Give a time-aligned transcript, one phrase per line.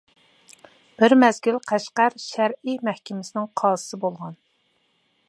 [1.01, 4.37] بىر مەزگىل قەشقەر شەرئى مەھكىمىسىنىڭ قازىسى بولغان.